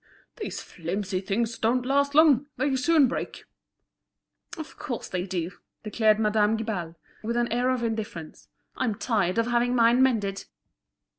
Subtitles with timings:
[0.37, 3.45] "These flimsy things don't last long, they soon break,"
[4.55, 4.61] said he.
[4.61, 5.51] "Of course they do!"
[5.83, 8.47] declared Madame Guibal, with an air of indifference.
[8.75, 10.45] "I'm tired of having mine mended."